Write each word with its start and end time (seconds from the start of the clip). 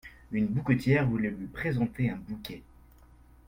Une 0.31 0.47
bouquetière 0.47 1.05
voulait 1.07 1.29
lui 1.29 1.45
présenter 1.45 2.09
un 2.09 2.15
bouquet. 2.15 2.63